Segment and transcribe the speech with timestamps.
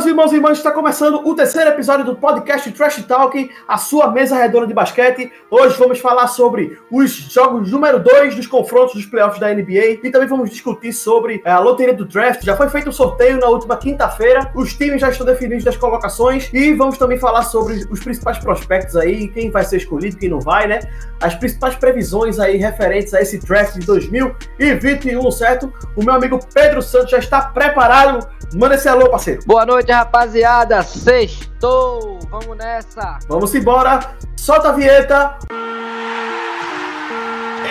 [0.00, 4.10] meus irmãos e irmãs, está começando o terceiro episódio do podcast Trash Talk, a sua
[4.10, 5.30] mesa redonda de basquete.
[5.50, 10.10] Hoje vamos falar sobre os jogos número 2 dos confrontos dos playoffs da NBA e
[10.10, 12.42] também vamos discutir sobre eh, a loteria do draft.
[12.42, 15.76] Já foi feito o um sorteio na última quinta-feira, os times já estão definidos das
[15.76, 20.30] colocações e vamos também falar sobre os principais prospectos aí, quem vai ser escolhido, quem
[20.30, 20.80] não vai, né?
[21.20, 25.70] As principais previsões aí referentes a esse draft de 2021, certo?
[25.94, 28.26] O meu amigo Pedro Santos já está preparado.
[28.54, 29.42] Manda esse alô, parceiro.
[29.46, 30.82] Boa noite, rapaziada.
[30.82, 32.20] Sextou.
[32.30, 33.18] Vamos nessa.
[33.28, 34.00] Vamos embora.
[34.36, 35.38] Solta a vinheta.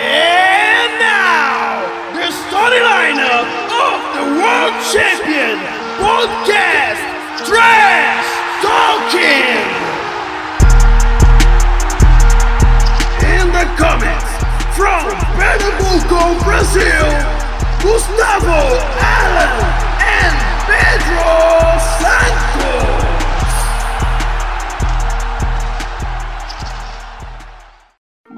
[0.02, 1.82] And now,
[2.14, 5.58] the starting lineup of the World Champion
[5.98, 7.00] Podcast
[7.44, 8.28] Trash
[8.62, 9.68] Talking.
[13.24, 14.30] In the comments
[14.76, 17.08] from Pernambuco, Brazil,
[17.82, 19.52] Gustavo Allen
[20.00, 23.09] and Pedro Santos.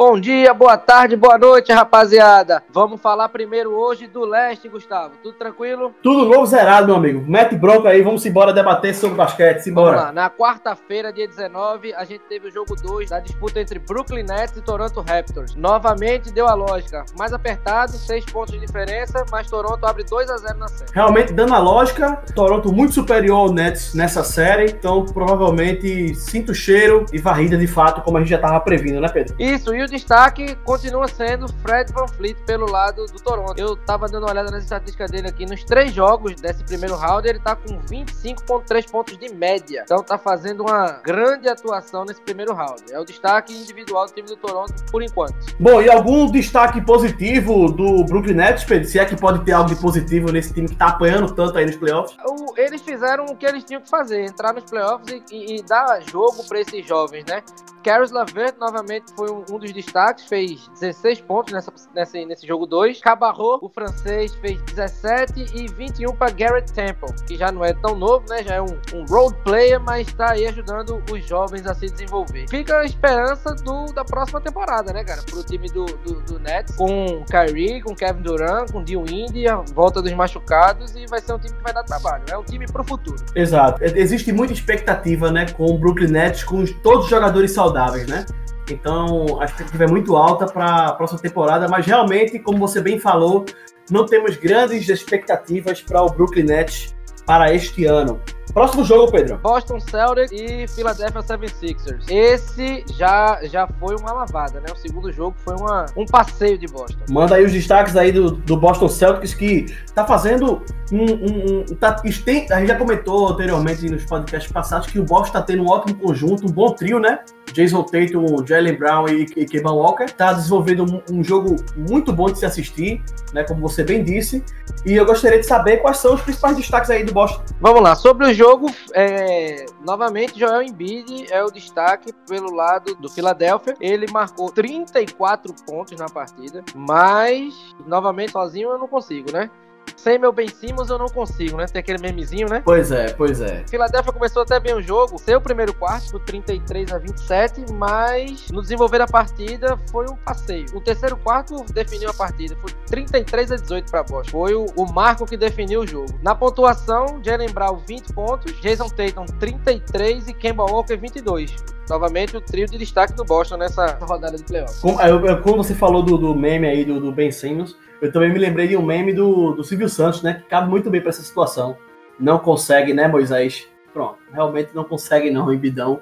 [0.05, 2.61] Bom dia, boa tarde, boa noite, rapaziada.
[2.71, 5.13] Vamos falar primeiro hoje do leste, Gustavo.
[5.23, 5.95] Tudo tranquilo?
[6.03, 7.25] Tudo novo zerado, meu amigo.
[7.25, 9.61] Mete bronca aí, vamos embora debater sobre basquete.
[9.61, 9.91] Simbora.
[9.91, 10.13] Vamos lá.
[10.13, 14.57] Na quarta-feira, dia 19, a gente teve o jogo 2 da disputa entre Brooklyn Nets
[14.57, 15.55] e Toronto Raptors.
[15.55, 17.05] Novamente deu a lógica.
[17.17, 20.91] Mais apertado, 6 pontos de diferença, mas Toronto abre 2 a 0 na série.
[20.93, 27.07] Realmente, dando a lógica, Toronto muito superior ao Nets nessa série, então provavelmente sinto cheiro
[27.13, 29.37] e varrida de fato, como a gente já estava previndo, né, Pedro?
[29.39, 33.59] Isso, e o destaque continua sendo Fred Van Fleet pelo lado do Toronto.
[33.59, 37.29] Eu tava dando uma olhada nas estatísticas dele aqui nos três jogos desse primeiro round,
[37.29, 39.83] ele tá com 25.3 pontos de média.
[39.85, 42.83] Então tá fazendo uma grande atuação nesse primeiro round.
[42.91, 45.35] É o destaque individual do time do Toronto por enquanto.
[45.61, 48.89] Bom, e algum destaque positivo do Brooklyn Nets, Pedro?
[48.89, 51.67] Se é que pode ter algo de positivo nesse time que tá apanhando tanto aí
[51.67, 52.17] nos playoffs?
[52.25, 55.63] O, eles fizeram o que eles tinham que fazer, entrar nos playoffs e, e, e
[55.63, 57.43] dar jogo para esses jovens, né?
[57.83, 62.65] Caris LaVert novamente foi um, um, dos destaques, fez 16 pontos nessa, nessa, nesse jogo
[62.65, 63.01] 2.
[63.01, 67.97] Cabarro, o francês, fez 17 e 21 para Garrett Temple, que já não é tão
[67.97, 68.43] novo, né?
[68.45, 72.49] Já é um, um road player, mas está aí ajudando os jovens a se desenvolver.
[72.49, 75.23] Fica a esperança do, da próxima temporada, né, cara?
[75.23, 80.01] Pro time do, do, do Nets, com Kyrie, com Kevin Durant, com Indy, a volta
[80.01, 82.23] dos machucados e vai ser um time que vai dar trabalho.
[82.31, 83.17] É um time pro futuro.
[83.35, 83.83] Exato.
[83.83, 88.27] Existe muita expectativa, né, com o Brooklyn Nets, com todos os jogadores saudáveis saudáveis, né?
[88.71, 93.01] Então a expectativa é muito alta para a próxima temporada, mas realmente, como você bem
[93.01, 93.45] falou,
[93.91, 96.95] não temos grandes expectativas para o Brooklyn Nets
[97.27, 98.21] para este ano.
[98.53, 99.39] Próximo jogo, Pedro.
[99.39, 102.05] Boston Celtics e Philadelphia 76ers.
[102.11, 104.67] Esse já, já foi uma lavada, né?
[104.73, 106.99] O segundo jogo foi uma, um passeio de Boston.
[107.09, 111.05] Manda aí os destaques aí do, do Boston Celtics que tá fazendo um...
[111.05, 111.93] um, um tá,
[112.25, 115.69] tem, a gente já comentou anteriormente nos podcasts passados que o Boston tá tendo um
[115.69, 117.21] ótimo conjunto, um bom trio, né?
[117.53, 120.07] Jason Tatum, Jalen Brown e, e Kevin Walker.
[120.07, 123.03] Tá desenvolvendo um, um, jogo muito bom de se assistir,
[123.33, 123.45] né?
[123.45, 124.45] Como você bem disse.
[124.85, 127.43] E eu gostaria de saber quais são os principais destaques aí do Boston.
[127.61, 133.09] Vamos lá, sobre o jogo, é, novamente Joel Embiid é o destaque pelo lado do
[133.09, 133.77] Philadelphia.
[133.81, 137.55] Ele marcou 34 pontos na partida, mas
[137.87, 139.49] novamente sozinho eu não consigo, né?
[139.97, 141.67] Sem meu Ben Simmons eu não consigo, né?
[141.67, 142.61] Tem aquele memezinho, né?
[142.65, 143.65] Pois é, pois é.
[143.69, 148.61] Philadelphia começou até bem o jogo, seu primeiro quarto, por 33 a 27, mas no
[148.61, 150.67] desenvolver da partida foi um passeio.
[150.75, 154.31] O terceiro quarto definiu a partida, foi 33 a 18 para Boston.
[154.31, 156.19] Foi o, o, marco que definiu o jogo.
[156.21, 161.55] Na pontuação, Jalen Brown 20 pontos, Jason Tatum 33 e Kemba Walker 22
[161.89, 164.81] novamente o trio de destaque do Boston nessa rodada de playoffs.
[164.81, 164.99] Como,
[165.43, 168.69] como você falou do, do meme aí do, do Ben Simmons, eu também me lembrei
[168.69, 170.35] de um meme do, do Silvio Santos, né?
[170.35, 171.77] Que cabe muito bem para essa situação.
[172.19, 173.69] Não consegue, né, Moisés?
[173.93, 176.01] Pronto, realmente não consegue, não, Embidão.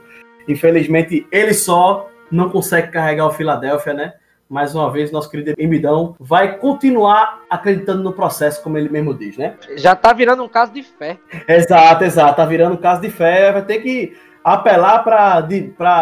[0.49, 4.15] Infelizmente, ele só não consegue carregar o Filadélfia, né?
[4.49, 9.37] Mais uma vez, nosso querido Embidão vai continuar acreditando no processo, como ele mesmo diz,
[9.37, 9.55] né?
[9.77, 11.19] Já tá virando um caso de fé.
[11.47, 12.37] Exato, exato.
[12.37, 13.53] Tá virando um caso de fé.
[13.53, 15.37] Vai ter que apelar para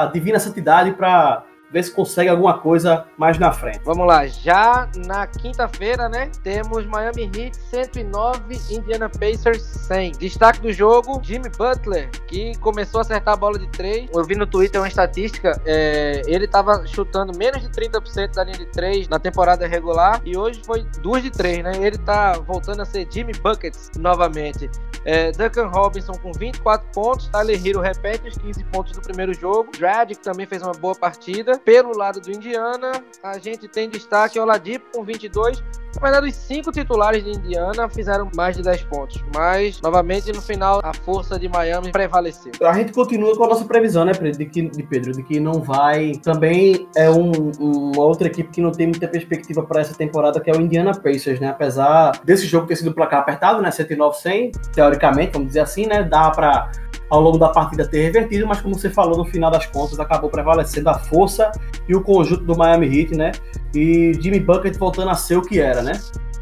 [0.02, 3.80] a divina santidade para ver se consegue alguma coisa mais na frente.
[3.84, 6.30] Vamos lá, já na quinta-feira, né?
[6.42, 10.12] Temos Miami Heat 109, Indiana Pacers 100.
[10.12, 14.08] Destaque do jogo: Jimmy Butler, que começou a acertar a bola de três.
[14.14, 18.58] Eu vi no Twitter uma estatística: é, ele estava chutando menos de 30% da linha
[18.58, 21.72] de três na temporada regular e hoje foi duas de três, né?
[21.78, 24.70] Ele tá voltando a ser Jimmy Buckets novamente.
[25.04, 29.70] É, Duncan Robinson com 24 pontos, Tyler Hero repete os 15 pontos do primeiro jogo.
[29.78, 31.57] Dragic também fez uma boa partida.
[31.64, 35.62] Pelo lado do Indiana, a gente tem destaque Oladipo com 22,
[35.94, 39.24] Na verdade, os cinco titulares de Indiana fizeram mais de 10 pontos.
[39.34, 42.52] Mas, novamente, no final, a força de Miami prevaleceu.
[42.62, 45.40] A gente continua com a nossa previsão, né, Pedro, de, que, de Pedro, de que
[45.40, 46.12] não vai.
[46.22, 50.50] Também é um, uma outra equipe que não tem muita perspectiva para essa temporada, que
[50.50, 51.48] é o Indiana Pacers, né?
[51.48, 53.70] Apesar desse jogo ter sido placar apertado, né?
[53.70, 56.02] 109-100, teoricamente, vamos dizer assim, né?
[56.02, 56.70] Dá para
[57.10, 60.30] ao longo da partida ter revertido, mas como você falou, no final das contas acabou
[60.30, 61.50] prevalecendo a força
[61.88, 63.32] e o conjunto do Miami Heat, né?
[63.74, 65.92] E Jimmy Bucket voltando a ser o que era, né?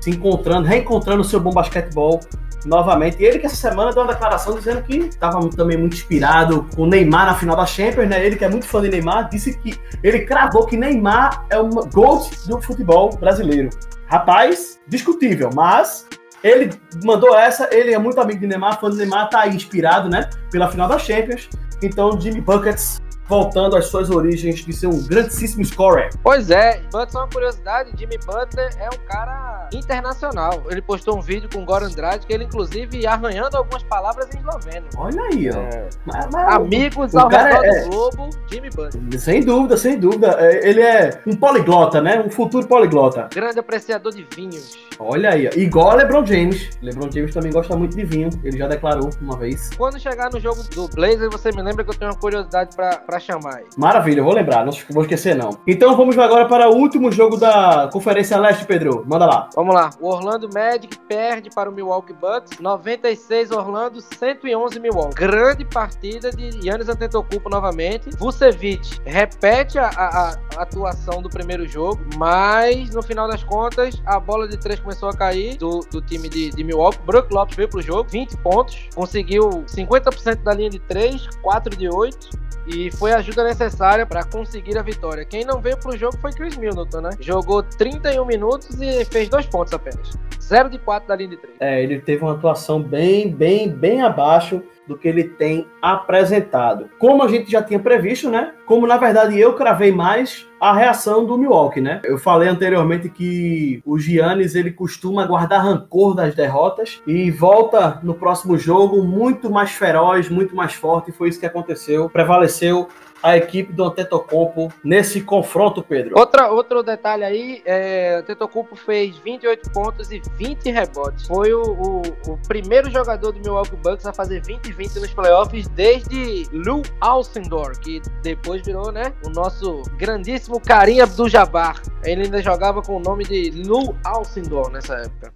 [0.01, 2.21] Se encontrando, reencontrando o seu bom basquetebol
[2.65, 3.17] novamente.
[3.21, 6.83] E ele que essa semana deu uma declaração dizendo que estava também muito inspirado com
[6.83, 8.25] o Neymar na final da Champions, né?
[8.25, 11.69] Ele que é muito fã de Neymar, disse que ele cravou que Neymar é o
[11.69, 13.71] GOAT do futebol brasileiro.
[14.07, 16.07] Rapaz, discutível, mas
[16.43, 16.71] ele
[17.05, 20.29] mandou essa, ele é muito amigo de Neymar, fã de Neymar, tá aí inspirado, né?
[20.51, 21.49] Pela final da Champions.
[21.83, 26.11] Então, Jimmy Buckets voltando às suas origens de ser um grandíssimo scorer.
[26.23, 30.63] Pois é, Butler, uma curiosidade, Jimmy Butler é um cara internacional.
[30.69, 34.39] Ele postou um vídeo com o Goran Andrade, que ele inclusive arranhando algumas palavras em
[34.39, 34.87] esloveno.
[34.97, 35.59] Olha aí, ó.
[35.59, 35.89] É.
[36.05, 37.83] Mas, mas, Amigos ao redor é...
[37.83, 39.21] do globo, Jimmy Butler.
[39.21, 40.37] Sem dúvida, sem dúvida.
[40.39, 42.21] É, ele é um poliglota, né?
[42.21, 43.29] Um futuro poliglota.
[43.33, 44.75] Grande apreciador de vinhos.
[44.99, 46.71] Olha aí, igual a LeBron James.
[46.83, 48.31] LeBron James também gosta muito de vinho.
[48.43, 49.71] Ele já declarou uma vez.
[49.77, 52.97] Quando chegar no jogo do Blazer, você me lembra que eu tenho uma curiosidade pra,
[53.17, 53.65] pra chamar aí.
[53.77, 55.59] Maravilha, vou lembrar, não vou esquecer não.
[55.67, 59.05] Então vamos agora para o último jogo da Conferência Leste, Pedro.
[59.07, 59.51] Manda lá.
[59.55, 59.91] Vamos lá.
[60.01, 62.59] O Orlando Magic perde para o Milwaukee Bucks.
[62.59, 65.15] 96 Orlando, 111 Milwaukee.
[65.15, 68.11] Grande partida de Yannis Antetokounmpo novamente.
[68.19, 74.21] Vucevic repete a, a, a atuação do primeiro jogo, mas no final das contas a
[74.21, 76.99] bola de três começou a cair do, do time de, de Milwaukee.
[77.07, 81.89] Brook Lopes veio pro jogo, 20 pontos, conseguiu 50% da linha de 3, 4 de
[81.89, 85.25] 8 e foi a ajuda necessária para conseguir a vitória.
[85.25, 87.11] Quem não veio pro jogo foi Chris Middleton, né?
[87.21, 90.19] Jogou 31 minutos e fez dois pontos apenas.
[90.41, 91.55] 0 de 4 da linha de 3.
[91.61, 96.89] É, ele teve uma atuação bem, bem, bem abaixo do que ele tem apresentado.
[96.99, 98.53] Como a gente já tinha previsto, né?
[98.65, 102.01] Como na verdade eu cravei mais a reação do Milwaukee, né?
[102.05, 108.15] Eu falei anteriormente que o Giannis ele costuma guardar rancor das derrotas e volta no
[108.15, 111.11] próximo jogo muito mais feroz, muito mais forte.
[111.11, 112.09] E foi isso que aconteceu.
[112.09, 112.89] Prevaleceu
[113.23, 116.19] a equipe do Antetokounmpo nesse confronto, Pedro.
[116.19, 121.27] Outra, outro detalhe aí, é, o Antetokounmpo fez 28 pontos e 20 rebotes.
[121.27, 122.03] Foi o, o,
[122.33, 126.83] o, primeiro jogador do Milwaukee Bucks a fazer 20 e 20 nos playoffs desde Lou
[127.01, 131.83] Alcindor, que depois virou, né, o nosso grandíssimo Karim Abdul-Jabbar.
[132.05, 135.33] Ele ainda jogava com o nome de Lou Alcindor nessa época.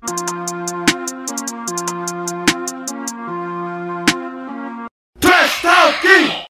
[5.21, 6.50] Trash Talking!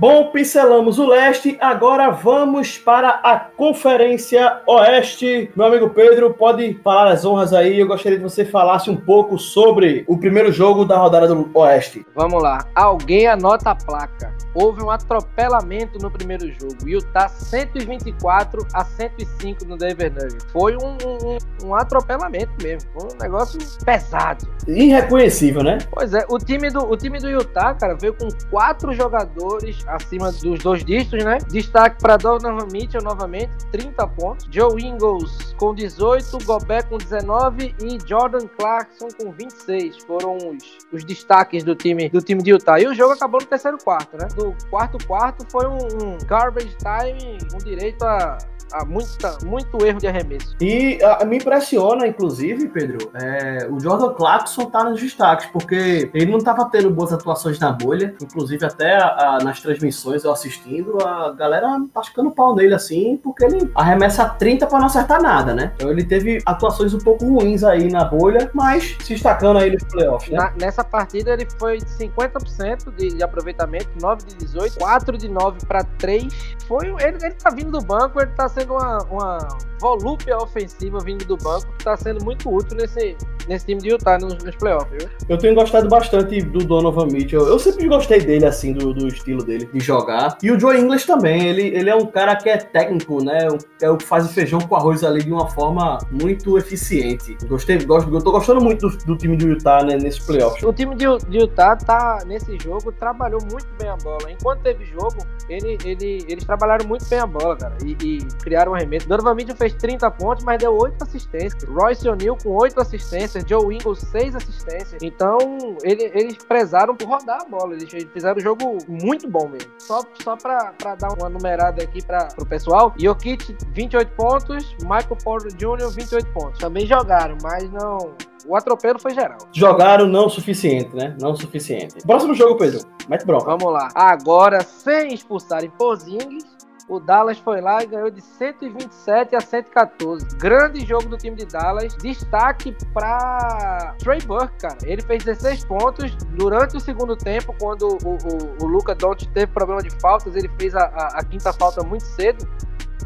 [0.00, 5.50] Bom, pincelamos o leste, agora vamos para a Conferência Oeste.
[5.54, 7.78] Meu amigo Pedro, pode falar as honras aí.
[7.78, 12.06] Eu gostaria que você falasse um pouco sobre o primeiro jogo da rodada do Oeste.
[12.14, 12.66] Vamos lá.
[12.74, 14.34] Alguém anota a placa.
[14.54, 16.88] Houve um atropelamento no primeiro jogo.
[16.88, 20.46] Utah 124 a 105 no Denver Nuggets.
[20.50, 22.90] Foi um, um, um atropelamento mesmo.
[22.94, 24.48] Foi um negócio pesado.
[24.66, 25.76] Irreconhecível, né?
[25.92, 26.24] Pois é.
[26.30, 30.84] O time do, o time do Utah, cara, veio com quatro jogadores acima dos dois
[30.84, 31.38] dígitos, né?
[31.50, 34.48] Destaque para Donovan Mitchell novamente, 30 pontos.
[34.50, 39.98] Joe Ingles com 18, Gobert com 19 e Jordan Clarkson com 26.
[40.04, 42.80] Foram os, os destaques do time do time de Utah.
[42.80, 44.26] E o jogo acabou no terceiro quarto, né?
[44.34, 48.38] Do quarto quarto foi um, um garbage time com direito a
[48.72, 50.56] há muita, muito erro de arremesso.
[50.60, 56.30] E a, me impressiona, inclusive, Pedro, é, o Jordan Clarkson tá nos destaques, porque ele
[56.30, 60.98] não estava tendo boas atuações na bolha, inclusive até a, a, nas transmissões eu assistindo,
[61.02, 65.49] a galera tá ficando pau nele assim, porque ele arremessa 30 para não acertar nada,
[65.54, 65.72] né?
[65.76, 69.84] Então ele teve atuações um pouco ruins aí na bolha, mas se destacando aí nos
[69.84, 70.38] playoffs, né?
[70.38, 75.28] Na, nessa partida ele foi de 50% de, de aproveitamento, 9 de 18, 4 de
[75.28, 76.56] 9 para 3.
[76.66, 79.48] Foi, ele, ele tá vindo do banco, ele tá sendo uma, uma
[79.80, 83.16] volúpia ofensiva vindo do banco que está sendo muito útil nesse,
[83.48, 85.10] nesse time de Utah nos, nos playoffs, viu?
[85.28, 87.46] Eu tenho gostado bastante do Donovan Mitchell.
[87.46, 90.36] Eu sempre gostei dele, assim, do, do estilo dele de jogar.
[90.42, 91.48] E o Joe English também.
[91.48, 93.48] Ele, ele é um cara que é técnico, né?
[93.80, 97.36] É o que faz feijão com arroz ali de uma forma muito eficiente.
[97.46, 100.64] Gostei, gosto, eu tô gostando muito do, do time do Utah, né, nesse playoff.
[100.64, 104.30] O time de, de Utah tá, nesse jogo, trabalhou muito bem a bola.
[104.30, 105.18] Enquanto teve jogo,
[105.48, 107.76] ele, ele, eles trabalharam muito bem a bola, cara.
[107.84, 109.08] E, e criaram um arremesso.
[109.08, 111.64] Donovan Mitchell fez 30 pontos, mas deu 8 assistências.
[111.64, 113.44] Royce O'Neal com 8 assistências.
[113.46, 115.02] Joe Ingles, 6 assistências.
[115.02, 115.38] Então,
[115.82, 117.74] ele, eles prezaram por rodar a bola.
[117.74, 119.70] Eles fizeram um jogo muito bom mesmo.
[119.78, 122.94] Só, só pra, pra dar uma numerada aqui pra, pro pessoal.
[122.98, 124.76] Jokic, 28 pontos.
[124.82, 126.60] Michael Porter Jr., 28 pontos.
[126.60, 128.14] Também jogaram, mas não...
[128.46, 129.38] O atropelo foi geral.
[129.52, 131.14] Jogaram não o suficiente, né?
[131.20, 131.96] Não o suficiente.
[132.06, 132.80] Próximo jogo, Pedro.
[133.08, 133.44] Mete bronca.
[133.44, 133.88] Vamos lá.
[133.94, 136.44] Agora, sem expulsarem Porzingis,
[136.90, 140.26] o Dallas foi lá e ganhou de 127 a 114.
[140.36, 141.94] Grande jogo do time de Dallas.
[141.94, 144.76] Destaque para Trey Burke, cara.
[144.82, 149.52] Ele fez 16 pontos durante o segundo tempo, quando o, o, o Luca Doncic teve
[149.52, 150.34] problema de faltas.
[150.34, 152.44] Ele fez a, a, a quinta falta muito cedo.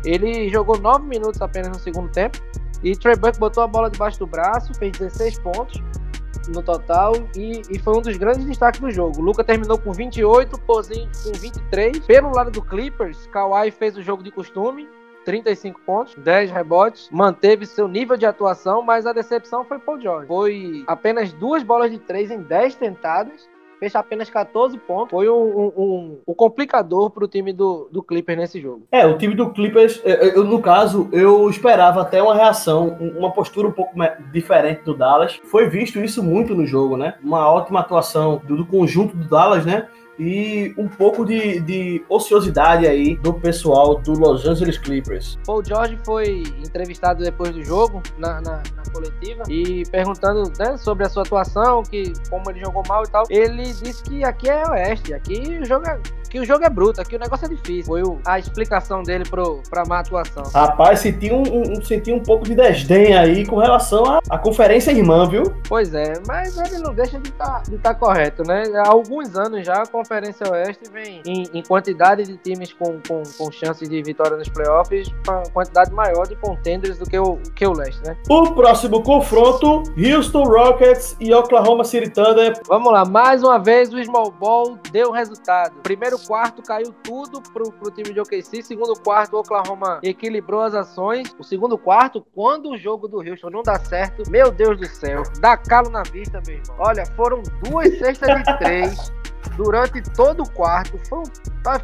[0.04, 2.38] Ele jogou 9 minutos apenas no segundo tempo.
[2.82, 5.82] E Trey Burke botou a bola debaixo do braço, fez 16 pontos
[6.48, 9.18] no total e, e, foi um dos grandes destaques do jogo.
[9.18, 12.00] O Luca terminou com 28, Pozinho com 23.
[12.00, 14.88] Pelo lado do Clippers, Kawhi fez o jogo de costume.
[15.24, 20.26] 35 pontos, 10 rebotes, manteve seu nível de atuação, mas a decepção foi Paul George.
[20.26, 23.48] Foi apenas duas bolas de três em 10 tentadas
[23.84, 25.10] fez apenas 14 pontos.
[25.10, 28.86] Foi um, um, um, complicador para o time do, do Clippers nesse jogo.
[28.90, 33.68] É, o time do Clippers, eu, no caso, eu esperava até uma reação, uma postura
[33.68, 33.94] um pouco
[34.32, 35.38] diferente do Dallas.
[35.44, 37.14] Foi visto isso muito no jogo, né?
[37.22, 39.86] Uma ótima atuação do, do conjunto do Dallas, né?
[40.18, 45.38] E um pouco de, de, ociosidade aí do pessoal do Los Angeles Clippers.
[45.46, 51.04] Paul George foi entrevistado depois do jogo na, na, na coletiva e perguntando né, sobre
[51.04, 53.24] a sua atuação, que como ele jogou mal e tal.
[53.28, 55.98] Ele disse que aqui é oeste, aqui o jogo é
[56.34, 57.84] que o jogo é bruto, aqui o negócio é difícil.
[57.84, 60.42] Foi a explicação dele pro, pra má atuação.
[60.52, 65.28] Rapaz, senti um, um, senti um pouco de desdém aí com relação à, conferência irmã,
[65.28, 65.44] viu?
[65.68, 68.64] Pois é, mas ele não deixa de estar tá, de tá correto, né?
[68.74, 73.22] Há alguns anos já a Conferência Oeste vem em, em quantidade de times com, com,
[73.38, 77.66] com chances de vitória nos playoffs, uma quantidade maior de contenders do que o, que
[77.66, 78.14] o leste, né?
[78.28, 82.52] O próximo confronto, Houston Rockets e Oklahoma City Thunder.
[82.68, 85.80] Vamos lá, mais uma vez o Small Ball deu resultado.
[85.82, 88.62] Primeiro quarto caiu tudo pro, pro time de OKC.
[88.62, 91.34] Segundo quarto, o Oklahoma equilibrou as ações.
[91.38, 95.22] O segundo quarto, quando o jogo do Houston não dá certo, meu Deus do céu,
[95.40, 96.76] dá calo na vista, meu irmão.
[96.78, 99.12] Olha, foram duas cestas de três
[99.56, 100.98] durante todo o quarto.
[101.08, 101.24] Foi,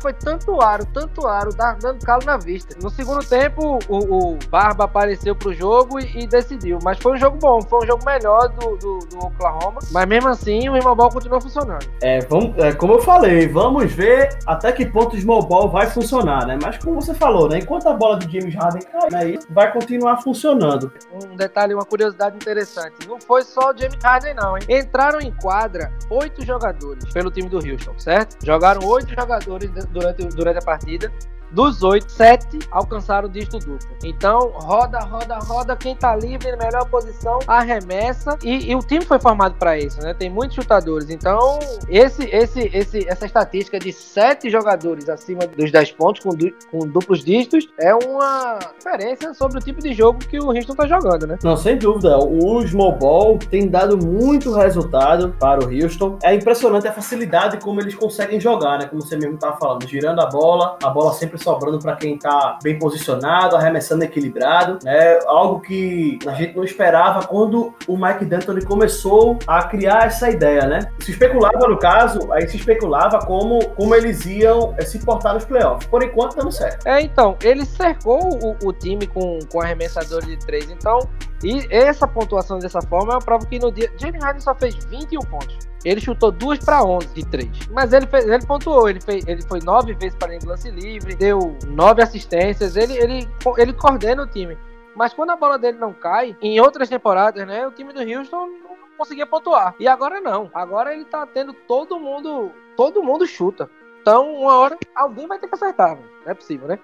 [0.01, 2.77] foi tanto aro, tanto aro, dando calo na vista.
[2.83, 6.79] No segundo tempo, o, o Barba apareceu pro jogo e, e, decidiu.
[6.83, 9.81] Mas foi um jogo bom, foi um jogo melhor do, do, do Oklahoma.
[9.91, 11.87] Mas mesmo assim, o Small Ball continuou funcionando.
[12.03, 15.87] É, vamos, é, como eu falei, vamos ver até que ponto o Small Ball vai
[15.89, 16.59] funcionar, né?
[16.63, 17.59] Mas como você falou, né?
[17.59, 20.93] Enquanto a bola do James Harden cai, né, vai continuar funcionando.
[21.13, 23.09] Um detalhe, uma curiosidade interessante.
[23.09, 24.65] Não foi só o James Harden, não, hein?
[24.69, 28.37] Entraram em quadra oito jogadores pelo time do Houston, certo?
[28.45, 31.13] Jogaram oito jogadores durante, durante a partida.
[31.53, 33.89] Dos oito, sete alcançaram o dígito duplo.
[34.05, 35.77] Então, roda, roda, roda.
[35.77, 38.39] Quem tá livre na melhor posição, arremessa.
[38.43, 40.15] E, e o time foi formado para isso, né?
[40.15, 41.11] Tem muitos chutadores.
[41.11, 46.53] Então, esse, esse, esse, essa estatística de sete jogadores acima dos 10 pontos com, du,
[46.71, 50.87] com duplos dígitos é uma referência sobre o tipo de jogo que o Houston tá
[50.87, 51.39] jogando, né?
[51.43, 52.17] Não, sem dúvida.
[52.19, 56.19] O Small Ball tem dado muito resultado para o Houston.
[56.23, 58.87] É impressionante a facilidade como eles conseguem jogar, né?
[58.87, 62.59] Como você mesmo tava falando, girando a bola, a bola sempre sobrando para quem está
[62.63, 65.19] bem posicionado, arremessando equilibrado, né?
[65.27, 70.67] Algo que a gente não esperava quando o Mike D'Antoni começou a criar essa ideia,
[70.67, 70.81] né?
[71.01, 75.45] Se especulava no caso, aí se especulava como, como eles iam eh, se portar nos
[75.45, 75.87] playoffs.
[75.89, 76.87] Por enquanto, dando certo.
[76.87, 81.01] É, então, ele cercou o, o time com, com arremessador de três, então
[81.43, 83.91] e essa pontuação dessa forma é uma prova que no dia.
[83.97, 85.70] James Harden só fez 21 pontos.
[85.85, 87.49] Ele chutou 2 para 11 de 3.
[87.71, 88.89] Mas ele, fez, ele pontuou.
[88.89, 92.77] Ele, fez, ele foi 9 vezes para o lance livre, deu 9 assistências.
[92.77, 94.59] Ele, ele, ele coordena o time.
[94.95, 98.47] Mas quando a bola dele não cai, em outras temporadas, né, o time do Houston
[98.47, 99.75] não conseguia pontuar.
[99.79, 100.51] E agora não.
[100.53, 102.53] Agora ele tá tendo todo mundo.
[102.77, 103.71] Todo mundo chuta.
[104.01, 105.97] Então, uma hora, alguém vai ter que acertar.
[105.97, 106.79] Não é possível, né?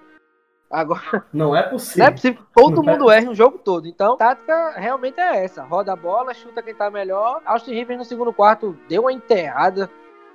[0.69, 1.25] Agora.
[1.31, 2.03] Não é possível.
[2.03, 3.17] Não é possível que todo não é mundo é...
[3.17, 3.87] erre um jogo todo.
[3.87, 7.41] Então, a tática realmente é essa: roda a bola, chuta quem tá melhor.
[7.45, 9.89] Austin Rivers no segundo quarto deu uma enterrada,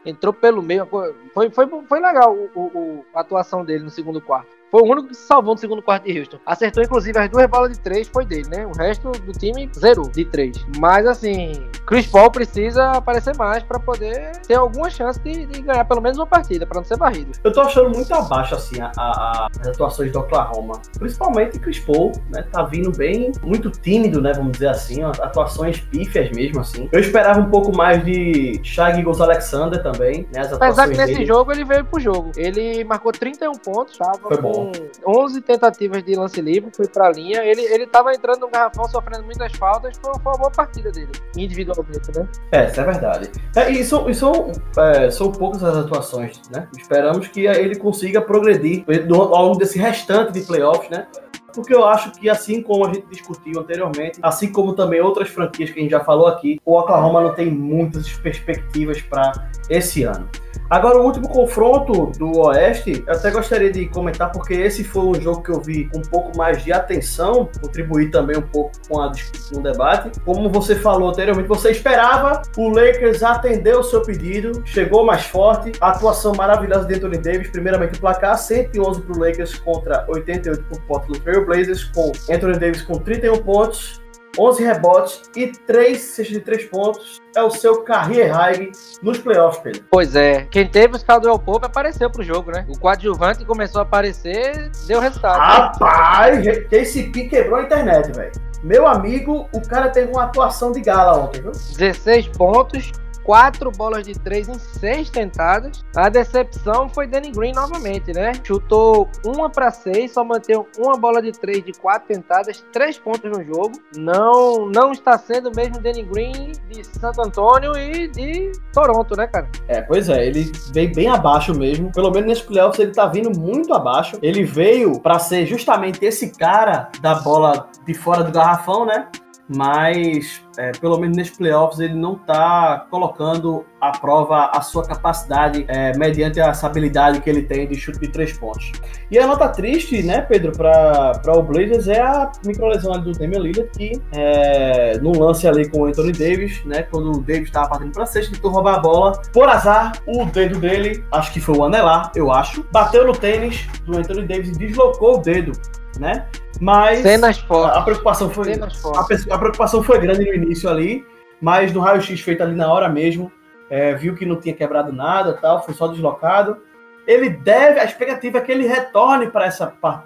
[0.04, 0.86] entrou pelo meio.
[0.86, 4.61] Foi, foi, foi legal o, o, a atuação dele no segundo quarto.
[4.72, 6.38] Foi o único que se salvou no segundo quarto de Houston.
[6.46, 8.66] Acertou, inclusive, as duas bolas de três foi dele, né?
[8.66, 10.64] O resto do time, zero de três.
[10.80, 15.84] Mas, assim, Chris Paul precisa aparecer mais para poder ter alguma chance de, de, ganhar
[15.84, 17.32] pelo menos uma partida, para não ser barrido.
[17.44, 20.80] Eu tô achando muito abaixo, assim, a, a, as atuações do Oklahoma.
[20.98, 22.42] Principalmente Chris Paul, né?
[22.50, 24.32] Tá vindo bem, muito tímido, né?
[24.32, 26.88] Vamos dizer assim, atuações pífias mesmo, assim.
[26.90, 30.40] Eu esperava um pouco mais de Shai Gilgos Alexander também, né?
[30.40, 31.26] As Apesar que nesse dele.
[31.26, 32.32] jogo ele veio pro jogo.
[32.38, 34.61] Ele marcou 31 pontos, tava Foi bom
[35.04, 37.42] com 11 tentativas de lance livre, foi pra linha.
[37.42, 39.96] Ele, ele tava entrando no garrafão, sofrendo muitas faltas.
[39.98, 42.28] Foi, foi uma boa partida dele, individualmente, né?
[42.52, 43.30] É, isso é verdade.
[43.56, 46.68] É, e são, e são, é, são poucas as atuações, né?
[46.76, 51.06] Esperamos que ele consiga progredir ao longo desse restante de playoffs, né?
[51.52, 55.70] porque eu acho que, assim como a gente discutiu anteriormente, assim como também outras franquias
[55.70, 60.28] que a gente já falou aqui, o Oklahoma não tem muitas perspectivas para esse ano.
[60.68, 65.14] Agora, o último confronto do Oeste, eu até gostaria de comentar, porque esse foi um
[65.20, 69.00] jogo que eu vi com um pouco mais de atenção, contribuir também um pouco com,
[69.00, 69.12] a,
[69.50, 70.18] com o debate.
[70.24, 75.72] Como você falou anteriormente, você esperava, o Lakers atendeu o seu pedido, chegou mais forte,
[75.80, 80.78] atuação maravilhosa de Anthony Davis, primeiramente o placar, 111 para o Lakers contra 88 para
[80.78, 84.01] o Portland Trail Blazers, com Anthony Davis com 31 pontos,
[84.38, 87.20] 11 rebotes e 3 cestas de 3 pontos.
[87.34, 88.70] É o seu career high
[89.02, 89.84] nos playoffs, Pedro.
[89.90, 90.46] Pois é.
[90.50, 92.66] Quem teve o Caldwell Pope apareceu pro jogo, né?
[92.68, 95.38] O coadjuvante começou a aparecer, deu resultado.
[95.38, 98.32] Rapaz, esse pique quebrou a internet, velho.
[98.62, 101.50] Meu amigo, o cara teve uma atuação de gala ontem, viu?
[101.50, 102.92] 16 pontos,
[103.24, 105.84] quatro bolas de três em seis tentadas.
[105.96, 108.32] A decepção foi Danny Green novamente, né?
[108.42, 113.30] Chutou uma para seis, só manteve uma bola de três de quatro tentadas, três pontos
[113.30, 113.72] no jogo.
[113.96, 119.48] Não, não está sendo mesmo Danny Green de Santo Antônio e de Toronto, né, cara?
[119.68, 121.90] É, pois é, ele veio bem abaixo mesmo.
[121.92, 124.18] Pelo menos nesse playoffs ele tá vindo muito abaixo.
[124.22, 129.08] Ele veio para ser justamente esse cara da bola de fora do garrafão, né?
[129.54, 135.64] Mas é, pelo menos nesses playoffs ele não está colocando à prova a sua capacidade
[135.68, 138.72] é, mediante essa habilidade que ele tem de chute de três pontos.
[139.10, 143.70] E a nota triste, né, Pedro, para o Blazers é a microlesão do Damian Lillard
[143.76, 147.92] que é, no lance ali com o Anthony Davis, né, quando o Davis estava partindo
[147.92, 149.22] para sexta, tentou roubar a bola.
[149.32, 153.66] Por azar, o dedo dele, acho que foi o anelar, eu acho, bateu no tênis
[153.84, 155.52] do Anthony Davis e deslocou o dedo,
[155.98, 156.26] né?
[156.60, 157.76] Mas Cenas fortes.
[157.76, 161.04] A, preocupação foi a, a, preocupação foi grande no início ali,
[161.40, 163.30] mas no raio-x feito ali na hora mesmo,
[163.68, 166.58] é, viu que não tinha quebrado nada, tal, foi só deslocado.
[167.06, 170.04] Ele deve, a expectativa é que ele retorne para essa para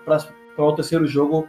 [0.56, 1.46] o terceiro jogo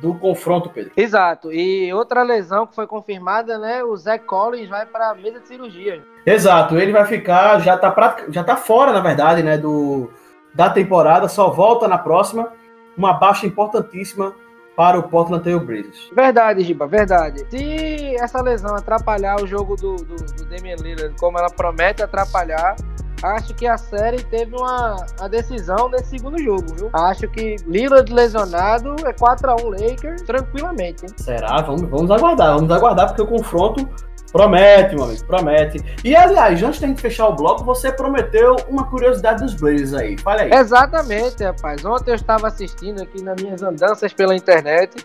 [0.00, 0.92] do confronto, Pedro.
[0.96, 1.52] Exato.
[1.52, 3.82] E outra lesão que foi confirmada, né?
[3.82, 6.02] O Zé Collins vai para a mesa de cirurgia.
[6.24, 6.78] Exato.
[6.78, 9.56] Ele vai ficar, já está já tá fora, na verdade, né?
[9.56, 10.10] Do
[10.52, 12.52] da temporada, só volta na próxima
[13.00, 14.34] uma baixa importantíssima
[14.76, 16.10] para o Portland Trail Blazers.
[16.14, 17.44] Verdade, Giba, verdade.
[17.50, 22.76] Se essa lesão atrapalhar o jogo do, do, do Damian Lillard, como ela promete atrapalhar,
[23.22, 26.90] acho que a série teve uma, uma decisão nesse segundo jogo, viu?
[26.92, 31.06] Acho que Lillard lesionado é 4x1 Lakers tranquilamente.
[31.06, 31.12] Hein?
[31.16, 31.60] Será?
[31.62, 33.88] Vamos, vamos aguardar, vamos aguardar, porque o confronto
[34.32, 35.82] Promete, meu amigo, promete.
[36.04, 40.16] E aliás, antes da gente fechar o bloco, você prometeu uma curiosidade dos Blazers aí.
[40.18, 40.52] Fala aí.
[40.52, 41.84] Exatamente, rapaz.
[41.84, 45.04] Ontem eu estava assistindo aqui nas minhas andanças pela internet.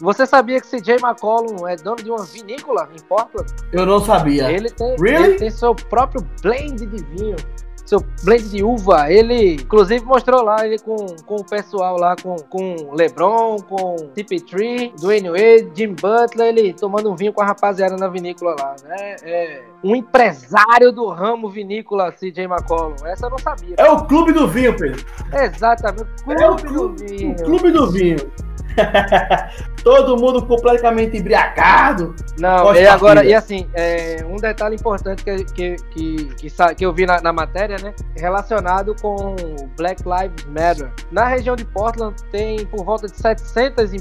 [0.00, 3.52] Você sabia que CJ McCollum é dono de uma vinícola em Portland?
[3.70, 4.50] Eu não sabia.
[4.50, 5.24] Ele tem, really?
[5.24, 7.36] ele tem seu próprio blend de vinho
[7.90, 9.10] seu blend de uva.
[9.10, 14.92] Ele, inclusive, mostrou lá ele com, com o pessoal lá, com, com LeBron, com CP3,
[15.00, 19.16] Dwayne Wade, Jim Butler, ele tomando um vinho com a rapaziada na vinícola lá, né?
[19.22, 22.94] É um empresário do ramo vinícola, CJ McCollum.
[23.04, 23.74] Essa eu não sabia.
[23.76, 25.04] É o clube do vinho, Pedro.
[25.32, 26.22] Exatamente.
[26.22, 27.32] Clube é o clube do vinho.
[27.32, 28.18] O clube do vinho.
[29.82, 32.14] Todo mundo completamente embriagado.
[32.38, 36.92] Não, e agora, e assim, é, um detalhe importante que, que, que, que, que eu
[36.92, 37.94] vi na, na, matéria, né?
[38.16, 39.34] Relacionado com
[39.76, 40.90] Black Lives Matter.
[41.10, 43.92] Na região de Portland tem por volta de 700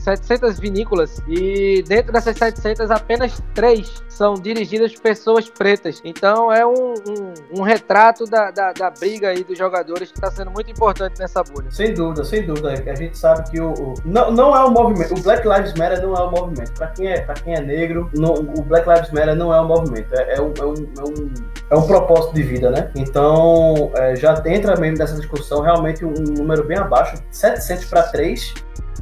[0.00, 6.00] 700 vinícolas e dentro dessas 700 apenas três são dirigidas por pessoas pretas.
[6.04, 10.30] Então é um, um, um retrato da, da, da, briga aí dos jogadores que está
[10.30, 11.70] sendo muito importante nessa bolha.
[11.70, 12.72] Sem dúvida, sem dúvida.
[12.72, 15.14] A gente sabe que o, o não, não é o movimento.
[15.14, 16.72] O Black Lives Matter não é o movimento.
[16.74, 19.66] Para quem é para quem é negro, não, o Black Lives Matter não é o
[19.66, 20.12] movimento.
[20.14, 21.34] É, é, um, é, um, é, um,
[21.70, 22.90] é um propósito de vida, né?
[22.94, 28.54] Então é, já entra mesmo nessa discussão realmente um número bem abaixo, 700 para 3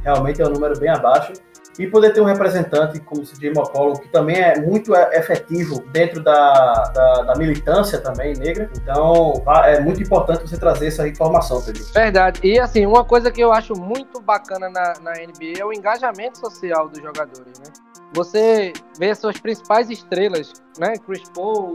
[0.03, 1.33] realmente é um número bem abaixo.
[1.79, 6.23] E poder ter um representante como o CJ McCollum, que também é muito efetivo dentro
[6.23, 8.69] da, da, da, militância também negra.
[8.75, 11.83] Então, é muito importante você trazer essa informação, Pedro.
[11.93, 12.39] Verdade.
[12.43, 16.39] E, assim, uma coisa que eu acho muito bacana na, na NBA é o engajamento
[16.39, 17.71] social dos jogadores, né?
[18.13, 20.93] Você vê suas principais estrelas, né?
[21.05, 21.73] Chris Paul,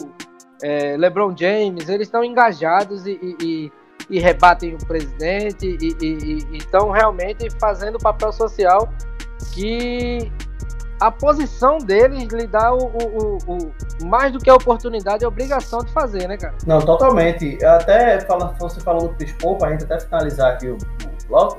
[0.62, 3.72] é, LeBron James, eles estão engajados e, e, e
[4.10, 8.92] e rebatem o presidente e estão realmente fazendo o papel social
[9.52, 10.30] que
[11.00, 15.80] a posição deles lhe dá o, o, o, mais do que a oportunidade, a obrigação
[15.80, 16.54] de fazer, né, cara?
[16.64, 17.62] Não, totalmente.
[17.64, 20.78] Até fala, você falou do Chris Paul, pra gente até finalizar aqui o,
[21.28, 21.58] bloco.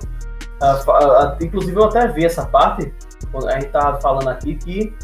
[0.62, 2.94] Uh, uh, inclusive eu até vi essa parte,
[3.48, 4.96] a gente tava falando aqui, que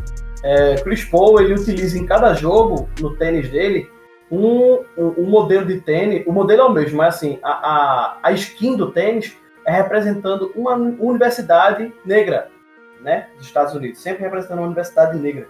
[0.43, 3.89] é, Chris Paul ele utiliza em cada jogo, no tênis dele,
[4.31, 8.17] um, um, um, modelo de tênis, o modelo é o mesmo, mas assim, a, a,
[8.23, 12.47] a skin do tênis é representando uma universidade negra,
[13.01, 15.47] né, dos Estados Unidos, sempre representando uma universidade negra.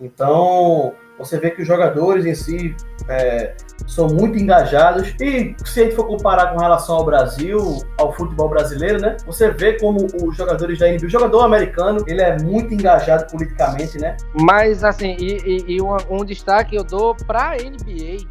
[0.00, 2.76] Então, você vê que os jogadores em si
[3.08, 5.08] é, são muito engajados.
[5.20, 9.16] E se a gente for comparar com relação ao Brasil, ao futebol brasileiro, né?
[9.26, 13.98] Você vê como os jogadores da NBA, o jogador americano, ele é muito engajado politicamente,
[13.98, 14.16] né?
[14.34, 18.24] Mas, assim, e, e, e um, um destaque eu dou para a NBA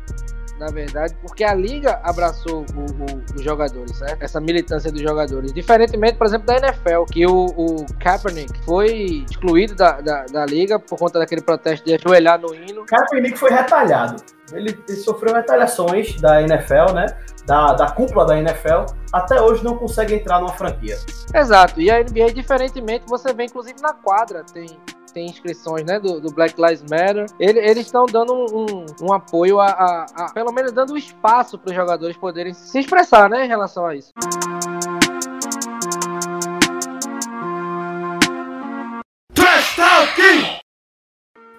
[0.59, 4.17] na verdade, porque a liga abraçou o, o, os jogadores, né?
[4.19, 5.53] Essa militância dos jogadores.
[5.53, 10.79] Diferentemente, por exemplo, da NFL, que o, o Kaepernick foi excluído da, da, da, liga
[10.79, 12.85] por conta daquele protesto de ajoelhar no hino.
[12.85, 14.21] Kaepernick foi retalhado.
[14.51, 17.05] Ele, ele sofreu retaliações da NFL, né?
[17.45, 20.97] Da, da cúpula da NFL, até hoje não consegue entrar numa franquia.
[21.33, 24.77] Exato, e a NBA, diferentemente, você vê inclusive na quadra, tem
[25.17, 29.59] tem inscrições né, do, do Black Lives Matter, ele, eles estão dando um, um apoio
[29.59, 33.47] a, a, a, pelo menos dando espaço para os jogadores poderem se expressar né, em
[33.47, 34.13] relação a isso.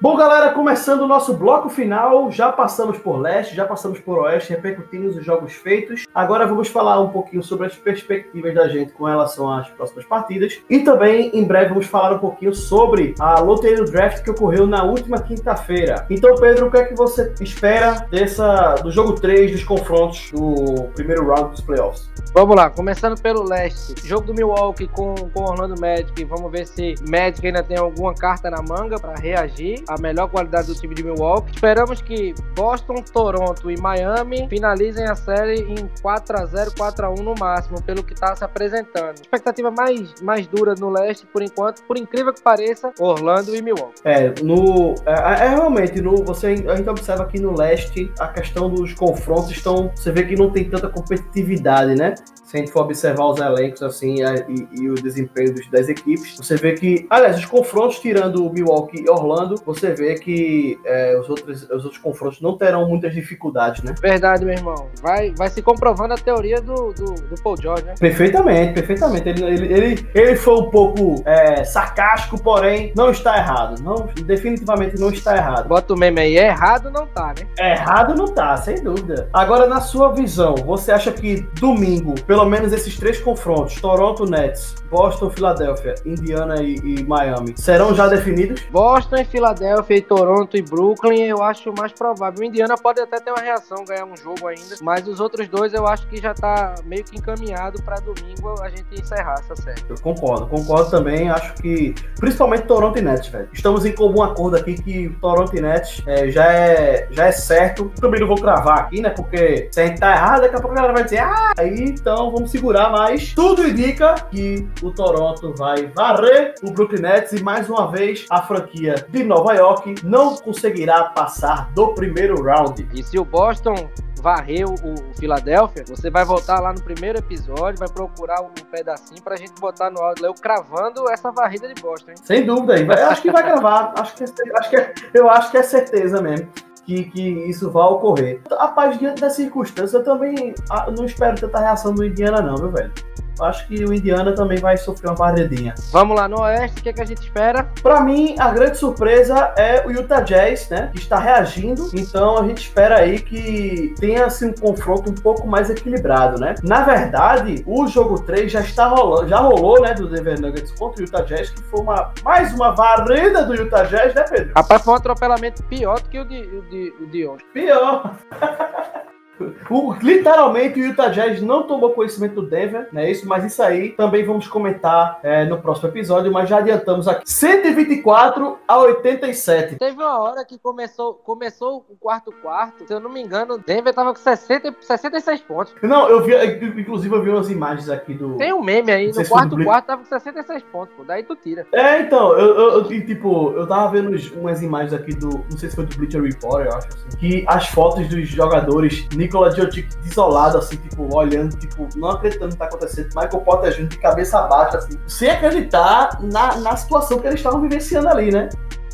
[0.01, 4.51] Bom, galera, começando o nosso bloco final, já passamos por leste, já passamos por oeste,
[4.51, 6.07] repercutimos os jogos feitos.
[6.15, 10.61] Agora vamos falar um pouquinho sobre as perspectivas da gente com relação às próximas partidas.
[10.71, 14.69] E também, em breve, vamos falar um pouquinho sobre a loteria do draft que ocorreu
[14.69, 16.07] na última quinta-feira.
[16.09, 20.85] Então, Pedro, o que é que você espera dessa, do jogo 3 dos confrontos do
[20.95, 22.09] primeiro round dos playoffs?
[22.33, 23.95] Vamos lá, começando pelo leste.
[24.07, 26.25] Jogo do Milwaukee com o Orlando Magic.
[26.25, 30.67] Vamos ver se Magic ainda tem alguma carta na manga para reagir a melhor qualidade
[30.67, 31.53] do time de Milwaukee.
[31.55, 37.11] Esperamos que Boston, Toronto e Miami finalizem a série em 4 a 0 4 a
[37.11, 39.17] 1 no máximo, pelo que está se apresentando.
[39.17, 44.01] Expectativa mais, mais dura no leste, por enquanto, por incrível que pareça, Orlando e Milwaukee.
[44.05, 48.69] É, no, é, é realmente, no, você, a gente observa aqui no leste a questão
[48.69, 49.91] dos confrontos estão.
[49.95, 52.15] Você vê que não tem tanta competitividade, né?
[52.49, 55.87] Se a gente for observar os elencos assim a, e, e, o desempenho dos, das
[55.87, 60.81] equipes, você vê que, aliás, os confrontos tirando o Milwaukee e Orlando, você vê que
[60.83, 63.95] é, os, outros, os outros confrontos não terão muitas dificuldades, né?
[64.01, 64.89] Verdade, meu irmão.
[65.03, 67.95] Vai, vai se comprovando a teoria do, do, do Paul George, né?
[68.01, 69.29] Perfeitamente, perfeitamente.
[69.29, 73.83] Ele, ele, ele, ele foi um pouco é, sarcástico, porém não está errado.
[73.83, 75.69] Não, definitivamente não está errado.
[75.69, 77.73] Bota o meme aí, errado não tá, né?
[77.73, 79.29] Errado não tá, sem dúvida.
[79.35, 84.25] Agora, na sua visão, você acha que domingo, pelo pelo menos esses três confrontos, Toronto
[84.25, 88.63] Nets, Boston, Filadélfia, Indiana e, e, Miami, serão já definidos?
[88.71, 92.45] Boston e Filadélfia e Toronto e Brooklyn eu acho mais provável.
[92.45, 95.85] Indiana pode até ter uma reação, ganhar um jogo ainda, mas os outros dois eu
[95.85, 99.83] acho que já tá meio que encaminhado para domingo a gente encerrar essa série.
[99.89, 101.29] Eu concordo, concordo também.
[101.29, 103.49] Acho que, principalmente Toronto e Nets, velho.
[103.53, 107.91] Estamos em comum acordo aqui que Toronto e Nets é, já, é, já é certo.
[108.01, 109.11] Também não vou cravar aqui, né?
[109.11, 111.83] Porque se a gente tá errado, daqui a pouco a galera vai dizer, ah, aí
[111.83, 117.43] então vamos segurar, mas tudo indica que o Toronto vai varrer o Brooklyn Nets e
[117.43, 122.89] mais uma vez a franquia de Nova York não conseguirá passar do primeiro round.
[122.93, 123.89] E se o Boston
[124.21, 129.37] varreu o Filadélfia, você vai voltar lá no primeiro episódio, vai procurar um pedacinho pra
[129.37, 132.17] gente botar no áudio, eu cravando essa varrida de Boston, hein?
[132.25, 132.75] Sem dúvida,
[133.09, 134.27] acho que vai gravar, acho que, é,
[134.59, 136.49] acho que é, eu acho que é certeza mesmo
[136.89, 138.41] que, que isso vai ocorrer.
[138.51, 142.73] Rapaz, diante da circunstância, eu também ah, não espero tanta reação do Indiana, não, meu
[142.73, 142.93] velho
[143.41, 145.75] acho que o Indiana também vai sofrer uma barredinha.
[145.93, 147.65] Vamos lá, no Oeste, o que, é que a gente espera?
[147.83, 150.91] Para mim, a grande surpresa é o Utah Jazz, né?
[150.93, 151.91] Que está reagindo.
[151.95, 156.55] Então a gente espera aí que tenha assim, um confronto um pouco mais equilibrado, né?
[156.63, 159.95] Na verdade, o jogo 3 já está rolando, já rolou, né?
[159.95, 163.85] Do Denver Nuggets contra o Utah Jazz, que foi uma, mais uma varrida do Utah
[163.85, 164.53] Jazz, né, Pedro?
[164.57, 167.47] Rapaz, foi um atropelamento pior do que o de, o de, o de ontem.
[167.53, 168.17] Pior.
[169.71, 173.11] O, literalmente o Utah Jazz não tomou conhecimento do Denver, né?
[173.11, 177.31] Isso, mas isso aí também vamos comentar é, no próximo episódio, mas já adiantamos aqui.
[177.31, 179.77] 124 a 87.
[179.77, 183.59] Teve uma hora que começou, começou o quarto quarto, se eu não me engano, o
[183.59, 185.75] Denver tava com 60, 66 pontos.
[185.83, 186.33] Não, eu vi,
[186.81, 188.37] inclusive eu vi umas imagens aqui do.
[188.37, 191.67] Tem um meme aí, no quarto quarto tava com 66 pontos, pô, daí tu tira.
[191.73, 195.69] É, então, eu, eu, eu, tipo, eu tava vendo umas imagens aqui do, não sei
[195.69, 199.89] se foi do Bleacher Report, eu acho assim, que as fotos dos jogadores Nikola Jokic
[200.05, 203.09] isolado, assim, tipo, olhando, tipo, não acreditando que tá acontecendo.
[203.09, 207.61] Michael Potter junto de cabeça baixa, assim, sem acreditar na, na situação que eles estavam
[207.61, 208.49] vivenciando ali, né?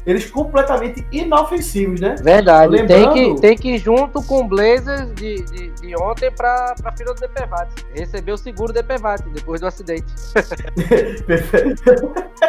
[0.07, 2.15] eles completamente inofensivos, né?
[2.23, 2.71] Verdade.
[2.71, 6.75] Lembrando- Tem, que, tem que ir junto com o Blazers de, de, de ontem pra,
[6.79, 7.71] pra fila do DPVAT.
[7.95, 10.05] Receber o seguro DPVAT depois do acidente.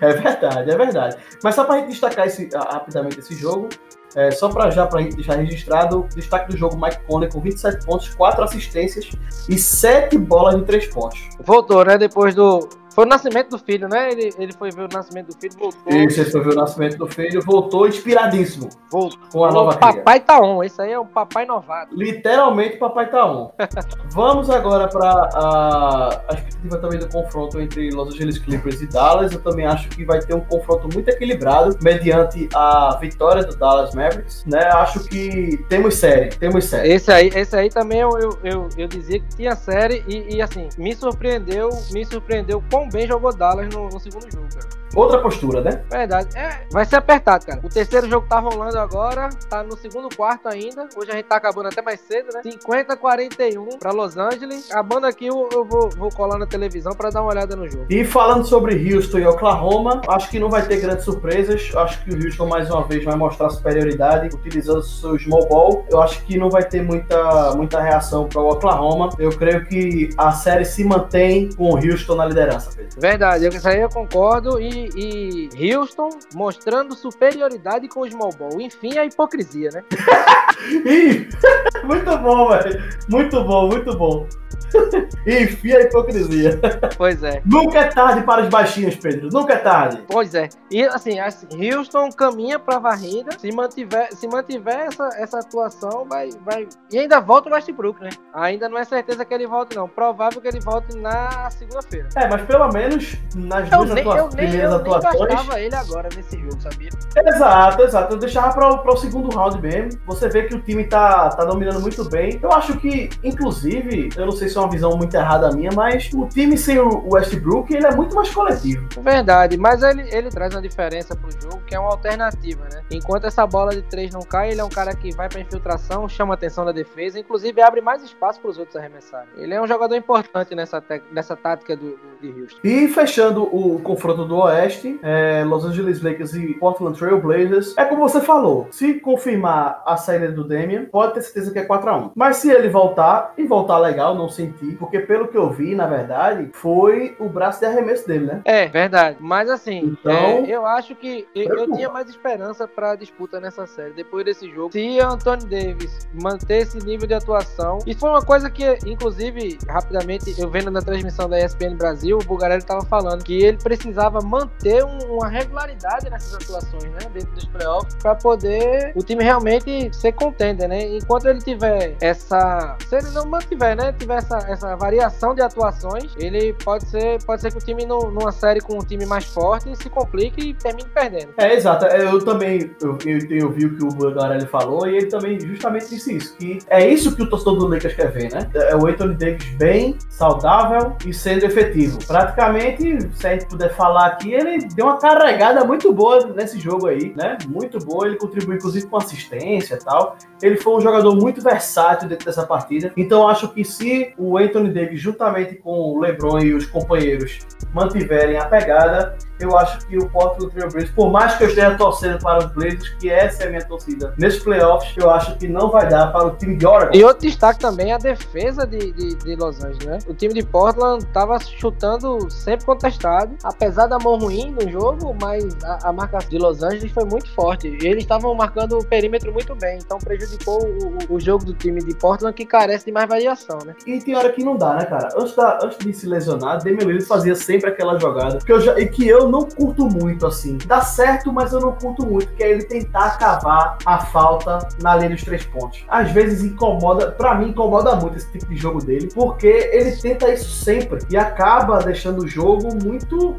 [0.00, 1.16] É verdade, é verdade.
[1.42, 3.68] Mas só para a gente destacar esse, rapidamente esse jogo,
[4.14, 8.08] é, só para já gente deixar registrado, destaque do jogo Mike Conley com 27 pontos,
[8.14, 9.10] 4 assistências
[9.48, 11.20] e 7 bolas de 3 pontos.
[11.40, 11.98] Voltou, né?
[11.98, 12.68] Depois do.
[12.98, 14.10] Foi o nascimento do filho, né?
[14.10, 15.92] Ele, ele foi ver o nascimento do filho, voltou.
[15.92, 19.20] Isso, esse foi ver o nascimento do filho, voltou inspiradíssimo Voltou.
[19.30, 20.64] com a nova papai tá on.
[20.64, 21.94] Esse aí é o papai novato.
[21.94, 23.52] Literalmente, papai tá on.
[24.10, 29.30] Vamos agora para a, a expectativa também do confronto entre Los Angeles Clippers e Dallas.
[29.30, 33.94] Eu também acho que vai ter um confronto muito equilibrado, mediante a vitória do Dallas
[33.94, 34.44] Mavericks.
[34.44, 34.64] Né?
[34.72, 36.94] Acho que temos série, temos série.
[36.94, 40.42] Esse aí, esse aí também eu, eu, eu, eu dizia que tinha série e, e,
[40.42, 44.68] assim, me surpreendeu, me surpreendeu quão bem jogou Dallas no, no segundo jogo, cara.
[44.94, 45.82] Outra postura, né?
[45.90, 46.36] Verdade.
[46.36, 47.60] É, vai ser apertado, cara.
[47.62, 50.88] O terceiro jogo tá rolando agora, tá no segundo quarto ainda.
[50.96, 52.40] Hoje a gente tá acabando até mais cedo, né?
[52.42, 54.70] 50 41 pra Los Angeles.
[54.70, 57.86] Acabando aqui, eu, eu vou, vou colar na televisão pra dar uma olhada no jogo.
[57.90, 61.70] E falando sobre Houston e Oklahoma, acho que não vai ter grandes surpresas.
[61.74, 65.86] Acho que o Houston mais uma vez vai mostrar superioridade utilizando seu small ball.
[65.90, 69.10] Eu acho que não vai ter muita, muita reação para o Oklahoma.
[69.18, 73.00] Eu creio que a série se mantém com o Houston na liderança, Pedro.
[73.00, 74.60] Verdade, isso aí eu concordo.
[74.60, 78.60] E, e Houston mostrando superioridade com o small ball.
[78.60, 79.84] Enfim, a hipocrisia, né?
[81.84, 82.82] Muito bom, velho.
[83.08, 84.26] Muito bom, muito bom.
[85.26, 86.60] Enfim, a hipocrisia.
[86.96, 87.40] Pois é.
[87.46, 89.28] Nunca é tarde para os baixinhos, Pedro.
[89.32, 90.02] Nunca é tarde.
[90.08, 90.48] Pois é.
[90.70, 93.30] E assim, assim, Houston caminha pra varrida.
[93.38, 96.68] Se mantiver, se mantiver essa, essa atuação, vai, vai.
[96.92, 98.10] E ainda volta o Westbrook, né?
[98.34, 99.88] Ainda não é certeza que ele volte, não.
[99.88, 102.08] Provável que ele volte na segunda-feira.
[102.16, 105.28] É, mas pelo menos nas Eu duas nem, atua- eu, nem, eu nem atuações.
[105.30, 106.88] gastava ele agora nesse jogo, sabia?
[107.16, 108.14] Exato, exato.
[108.14, 110.00] Eu deixava para o segundo round mesmo.
[110.06, 112.38] Você vê que o time tá, tá dominando muito bem.
[112.42, 116.10] Eu acho que, inclusive, eu não sei se é uma visão muito errada minha, mas
[116.12, 118.86] o time sem o Westbrook, ele é muito mais coletivo.
[119.00, 122.82] Verdade, mas ele, ele traz uma diferença pro jogo que é uma alternativa, né?
[122.90, 126.08] Enquanto essa bola de três não cai, ele é um cara que vai pra infiltração,
[126.08, 129.28] chama a atenção da defesa, inclusive abre mais espaço pros outros arremessarem.
[129.36, 132.58] Ele é um jogador importante nessa, nessa tática do, do- de Houston.
[132.64, 137.84] E fechando o confronto do Oeste, é, Los Angeles Lakers e Portland Trail Blazers, é
[137.84, 142.10] como você falou, se confirmar a saída do Damian, pode ter certeza que é 4x1.
[142.14, 145.86] Mas se ele voltar, e voltar legal, não senti, porque pelo que eu vi, na
[145.86, 148.40] verdade, foi o braço de arremesso dele, né?
[148.44, 149.16] É, verdade.
[149.20, 153.66] Mas assim, Então, é, eu acho que eu, eu tinha mais esperança pra disputa nessa
[153.66, 154.72] série, depois desse jogo.
[154.72, 159.58] Se o Anthony Davis manter esse nível de atuação, e foi uma coisa que, inclusive,
[159.68, 164.20] rapidamente, eu vendo na transmissão da ESPN Brasil, o Bugarelli tava falando que ele precisava
[164.20, 164.47] manter
[164.84, 170.12] um- uma regularidade nessas atuações, né, dentro dos playoffs, pra poder o time realmente ser
[170.12, 170.82] contender, né?
[170.96, 176.12] Enquanto ele tiver essa, se ele não mantiver, né, tiver essa, essa variação de atuações,
[176.18, 179.24] ele pode ser, pode ser que o time no- numa série com um time mais
[179.24, 181.32] forte se complique e termine perdendo.
[181.38, 181.86] É, exato.
[181.86, 185.88] Eu também eu, eu tenho ouvido o que o Bugarelli falou e ele também justamente
[185.90, 188.48] disse isso, que é isso que o torcedor do Lakers quer ver, né?
[188.54, 191.98] É o Anthony Davis bem, saudável e sendo efetivo.
[192.06, 196.86] Praticamente, se a gente puder falar aqui, ele deu uma carregada muito boa nesse jogo
[196.86, 197.38] aí, né?
[197.48, 200.16] Muito boa, ele contribuiu inclusive com assistência e tal.
[200.42, 202.92] Ele foi um jogador muito versátil dentro dessa partida.
[202.96, 207.40] Então acho que se o Anthony Davis, juntamente com o LeBron e os companheiros,
[207.72, 211.76] mantiverem a pegada, eu acho que o Portland Trail Blazers, por mais que eu esteja
[211.76, 215.48] torcendo para os Blazers, que essa é a minha torcida nesses playoffs, eu acho que
[215.48, 216.96] não vai dar para o time de Oregon.
[216.96, 219.98] E outro destaque também é a defesa de, de, de Los Angeles, né?
[220.08, 225.44] O time de Portland tava chutando sempre contestado, apesar da mão ruim no jogo, mas
[225.64, 227.68] a, a marcação de Los Angeles foi muito forte.
[227.82, 231.94] Eles estavam marcando o perímetro muito bem, então prejudicou o, o- jogo do time de
[231.96, 233.74] Portland que carece de mais variação, né?
[233.86, 235.08] E tem hora que não dá, né, cara?
[235.16, 238.78] Antes, da- antes de se lesionar, Damian Lillard fazia sempre aquela jogada que eu, já,
[238.78, 240.58] e que eu não curto muito, assim.
[240.66, 244.96] Dá certo, mas eu não curto muito, que é ele tentar cavar a falta na
[244.96, 245.84] linha dos três pontos.
[245.88, 250.32] Às vezes incomoda, pra mim incomoda muito esse tipo de jogo dele, porque ele tenta
[250.32, 253.36] isso sempre e acaba deixando o jogo muito,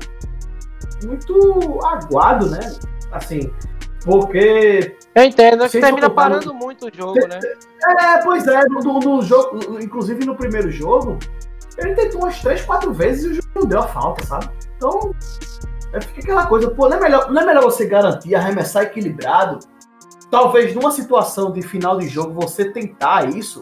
[1.06, 2.60] muito aguado, né?
[3.12, 3.52] Assim,
[4.06, 7.40] porque Eu entendo, é que termina parando muito o jogo, né?
[8.00, 11.18] É, pois é, no, no- jogo, inclusive no primeiro jogo,
[11.78, 14.50] ele tentou umas 3, 4 vezes e o jogo não deu a falta, sabe?
[14.78, 15.14] Então,
[15.94, 19.60] é, fica aquela coisa, pô, não é, melhor, não é melhor você garantir, arremessar equilibrado?
[20.30, 23.62] Talvez numa situação de final de jogo você tentar isso,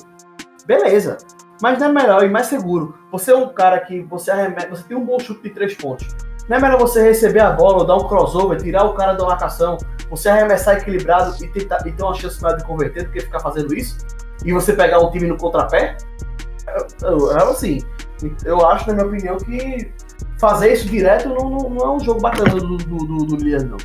[0.65, 1.17] beleza.
[1.61, 2.93] Mas não é melhor e mais seguro.
[3.11, 6.05] Você é um cara que você arremessa, você tem um bom chute de três pontos.
[6.47, 9.77] Não é melhor você receber a bola, dar um crossover, tirar o cara da marcação,
[10.09, 13.39] você arremessar equilibrado e, tentar, e ter uma chance maior de converter do que ficar
[13.39, 13.97] fazendo isso?
[14.45, 15.97] E você pegar um time no contrapé?
[17.01, 17.81] Eu, eu, assim,
[18.45, 19.91] eu acho, na minha opinião, que
[20.39, 23.77] fazer isso direto não, não, não é um jogo bacana do, do, do, do não.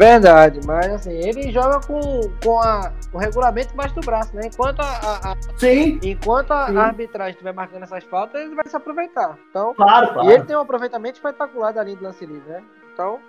[0.00, 2.00] Verdade, mas assim, ele joga com,
[2.42, 4.46] com a, o regulamento embaixo do braço, né?
[4.46, 6.76] Enquanto a, a sim, enquanto a sim.
[6.78, 9.38] arbitragem estiver marcando essas faltas, ele vai se aproveitar.
[9.50, 10.26] Então, claro, claro.
[10.26, 12.64] E ele tem um aproveitamento espetacular da linha de lance livre, né?
[12.94, 13.20] Então,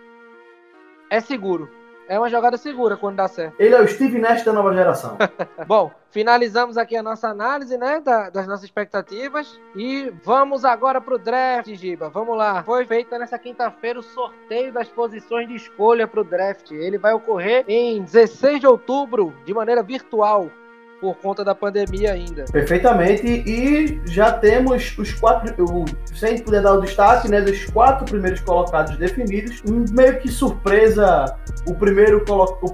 [1.10, 1.70] é seguro.
[2.08, 3.56] É uma jogada segura quando dá certo.
[3.60, 5.18] Ele é o Steve Nash da nova geração.
[5.68, 11.18] Bom, finalizamos aqui a nossa análise, né, da, das nossas expectativas e vamos agora pro
[11.18, 12.10] draft, Giba.
[12.10, 12.64] Vamos lá.
[12.64, 16.72] Foi feita nessa quinta-feira o sorteio das posições de escolha pro draft.
[16.72, 20.50] Ele vai ocorrer em 16 de outubro, de maneira virtual
[21.02, 22.46] por conta da pandemia ainda.
[22.52, 25.52] Perfeitamente, e já temos os quatro,
[26.14, 29.64] sem poder dar o destaque, né, dos quatro primeiros colocados definidos.
[29.92, 31.26] Meio que surpresa,
[31.68, 32.24] o primeiro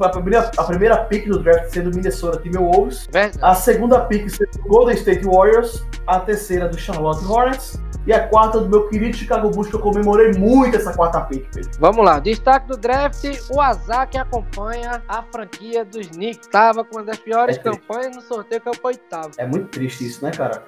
[0.02, 3.40] a primeira, a primeira pick do draft sendo Minnesota Timberwolves, Verdade.
[3.42, 8.62] a segunda pick sendo Golden State Warriors, a terceira do Charlotte Hornets e a quarta
[8.62, 11.70] do meu querido Chicago Bulls, que eu comemorei muito essa quarta pick, Pedro.
[11.78, 16.48] Vamos lá, destaque do draft, o azar que acompanha a franquia dos Knicks.
[16.48, 19.32] Tava com uma das piores É campanhas no sorteio que é o oitavo.
[19.38, 20.64] É muito triste isso, né, cara?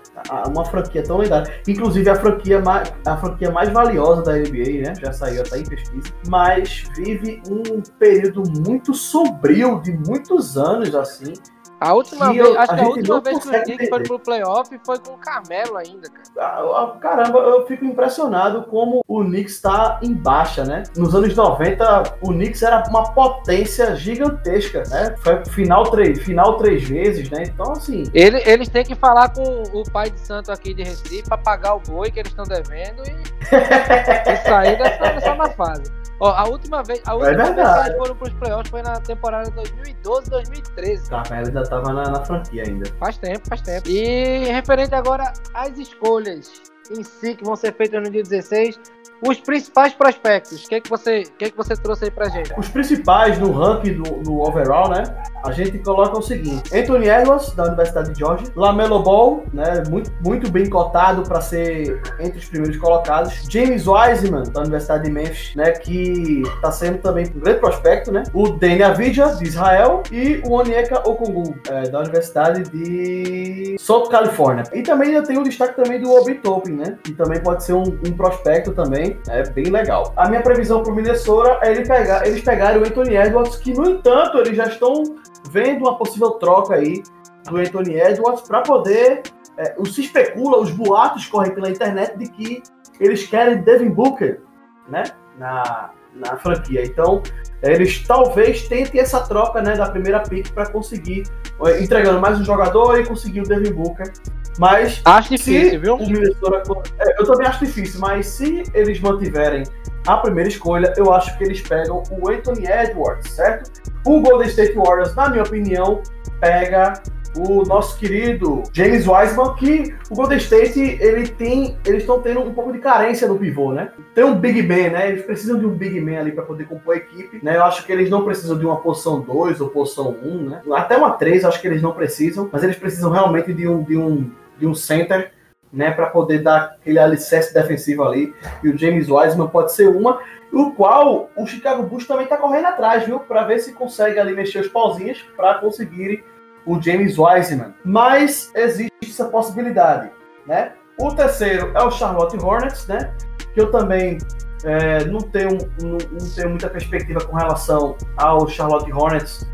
[0.48, 1.62] Uma franquia tão lendária.
[1.66, 4.94] Inclusive a franquia mais, a franquia mais valiosa da NBA, né?
[5.00, 6.08] Já saiu até em pesquisa.
[6.28, 11.34] Mas vive um período muito sombrio de muitos anos, assim.
[11.82, 14.04] A última vez, eu- acho a que a última vez que Knicks foram entender.
[14.10, 16.24] pro playoff foi com o Carmelo ainda, cara.
[16.38, 20.84] Ah, ah, Caramba, eu fico impressionado como o Knicks está em baixa, né?
[20.98, 25.16] Nos anos 90, o Knicks era uma potência gigantesca, né?
[25.20, 27.44] Foi final três, final três vezes, né?
[27.44, 31.24] Então, assim, Ele- eles têm que falar com o pai de santo aqui de Recife
[31.30, 33.40] pra pagar o boi que eles estão devendo e,
[34.34, 35.99] e sair dessa, dessa má fase.
[36.20, 39.50] Ó, a última vez, a última vez que eles foram pros playoffs foi na temporada
[39.52, 41.08] 2012, 2013.
[41.08, 42.90] o Carmelo ainda tava na, na franquia ainda.
[43.00, 43.88] Faz tempo, faz tempo.
[43.88, 48.80] E referente agora às escolhas em si que vão ser feitas no dia 16,
[49.22, 50.66] os principais prospectos.
[50.66, 52.54] O que, é que, você, que, é que você trouxe aí pra gente?
[52.58, 55.04] Os principais no ranking do, do overall, né?
[55.44, 59.84] A gente coloca o seguinte: Anthony Edwards, da Universidade de Georgia, Lamelo Ball, né?
[59.90, 63.46] Muito, muito bem cotado para ser entre os primeiros colocados.
[63.50, 65.72] James Wiseman, da Universidade de Memphis, né?
[65.72, 68.24] Que tá sendo também um grande prospecto, né?
[68.34, 74.64] O Dani Avdija, de Israel, e o Onyeka Okongu, é, da Universidade de South Califórnia.
[74.74, 76.98] E também eu tenho o destaque também do Obi Toppin, né?
[77.04, 80.14] Que também pode ser um, um prospecto também, é bem legal.
[80.16, 83.90] A minha previsão pro Minnesota é ele pegar, eles pegarem o Anthony Edwards, que no
[83.90, 85.04] entanto eles já estão
[85.50, 87.04] vendo uma possível troca aí
[87.50, 89.24] do Anthony Edwards para poder.
[89.58, 92.64] É, se especula, os boatos correm pela internet de que
[93.00, 94.42] eles querem Devin Booker,
[94.88, 95.04] né?
[95.38, 96.84] Na, na franquia.
[96.84, 97.22] Então,
[97.62, 101.24] eles talvez tentem essa troca, né, da primeira pick para conseguir
[101.66, 104.12] é, entregando mais um jogador e conseguir o Devin Booker.
[104.58, 105.96] Mas Acho difícil, viu?
[105.96, 106.64] o Minnesota,
[107.00, 109.64] é, eu também acho difícil, mas se eles mantiverem
[110.06, 113.72] a primeira escolha, eu acho que eles pegam o Anthony Edwards, certo?
[114.10, 116.02] O Golden State Warriors, na minha opinião,
[116.40, 116.94] pega
[117.38, 122.52] o nosso querido James Wiseman, que o Golden State, ele tem, eles estão tendo um
[122.52, 123.92] pouco de carência no pivô, né?
[124.16, 125.10] Tem um big man, né?
[125.10, 127.56] Eles precisam de um big man ali para poder compor a equipe, né?
[127.56, 130.62] Eu acho que eles não precisam de uma posição 2 ou posição 1, um, né?
[130.74, 133.96] Até uma 3, acho que eles não precisam, mas eles precisam realmente de um de
[133.96, 135.32] um de um center
[135.72, 138.34] né, para poder dar aquele alicerce defensivo ali.
[138.64, 140.20] E o James Wiseman pode ser uma,
[140.52, 144.34] o qual o Chicago Bulls também está correndo atrás, viu, para ver se consegue ali
[144.34, 146.24] mexer os pauzinhos para conseguirem
[146.66, 147.74] o James Wiseman.
[147.84, 150.12] Mas existe essa possibilidade,
[150.46, 150.74] né?
[150.98, 153.14] O terceiro é o Charlotte Hornets, né?
[153.54, 154.18] Que eu também
[154.64, 159.50] é, não, tenho, não, não tenho muita perspectiva com relação ao Charlotte Hornets.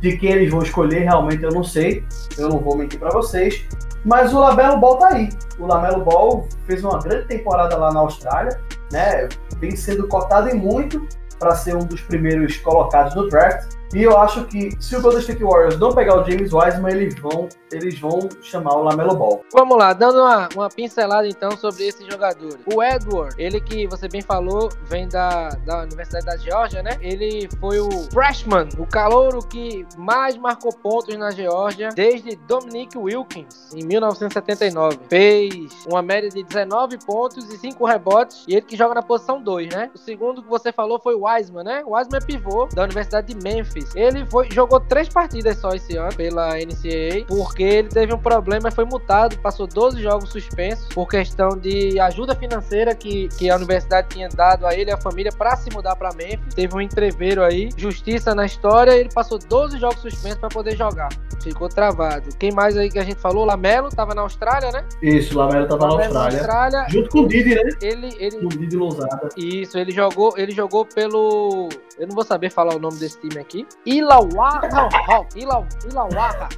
[0.00, 2.04] De quem eles vão escolher, realmente eu não sei.
[2.38, 3.66] Eu não vou mentir para vocês.
[4.04, 5.28] Mas o Lamelo Ball tá aí.
[5.58, 8.58] O Lamelo Ball fez uma grande temporada lá na Austrália,
[8.90, 9.28] né?
[9.58, 11.06] Vem sendo cotado em muito
[11.38, 13.74] para ser um dos primeiros colocados no draft.
[13.94, 17.18] E eu acho que se o Golden State Warriors não pegar o James Wiseman, eles
[17.18, 19.42] vão, eles vão chamar o Lamelo Ball.
[19.52, 22.58] Vamos lá, dando uma, uma pincelada então sobre esses jogadores.
[22.72, 26.96] O Edward, ele que você bem falou, vem da, da Universidade da Geórgia, né?
[27.00, 33.74] Ele foi o freshman, o calouro que mais marcou pontos na Geórgia desde Dominic Wilkins,
[33.74, 34.98] em 1979.
[35.08, 39.42] Fez uma média de 19 pontos e 5 rebotes, e ele que joga na posição
[39.42, 39.90] 2, né?
[39.94, 41.82] O segundo que você falou foi o Wiseman, né?
[41.84, 43.79] O Wiseman é pivô da Universidade de Memphis.
[43.80, 43.94] Memphis.
[43.94, 48.68] Ele foi, jogou três partidas só esse ano pela NCAA, porque ele teve um problema
[48.68, 53.56] e foi multado, passou 12 jogos suspensos por questão de ajuda financeira que, que a
[53.56, 56.54] universidade tinha dado a ele e a família para se mudar para Memphis.
[56.54, 61.08] Teve um entreveiro aí, justiça na história, ele passou 12 jogos suspensos para poder jogar.
[61.42, 62.28] Ficou travado.
[62.38, 63.44] Quem mais aí que a gente falou?
[63.44, 64.84] Lamelo tava na Austrália, né?
[65.00, 66.38] Isso, Lamelo tava na Austrália.
[66.38, 66.86] Austrália.
[66.90, 67.62] Junto com o Didi, né?
[67.80, 68.36] Ele, ele...
[68.44, 69.28] O Didi Lousada.
[69.36, 71.68] Isso, ele jogou, ele jogou pelo.
[71.98, 73.66] Eu não vou saber falar o nome desse time aqui.
[73.86, 75.34] Ilawaha Hawks.
[75.36, 76.48] Ilawaha.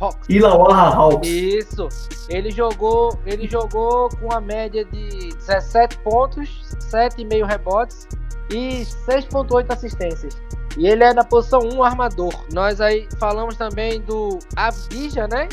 [0.00, 0.28] Hawks.
[0.28, 1.28] Ilawaha Hawks.
[1.28, 1.88] Isso.
[2.28, 8.08] Ele jogou, ele jogou com a média de 17 pontos, 7,5 rebotes
[8.50, 10.40] e 6,8 assistências.
[10.78, 12.32] E ele é na posição 1 armador.
[12.52, 15.48] Nós aí falamos também do Abija, né?